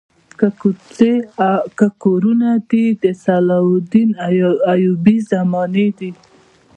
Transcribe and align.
که 0.39 0.47
کوڅې 0.59 1.11
او 1.45 1.57
که 1.77 1.87
کورونه 2.03 2.49
دي 2.69 2.85
د 3.03 3.05
صلاح 3.23 3.63
الدین 3.73 4.09
ایوبي 4.73 5.17
زمانې 5.31 5.87
دي. 5.99 6.11